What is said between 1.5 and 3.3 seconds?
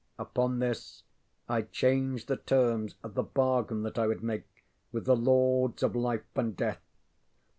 changed the terms of the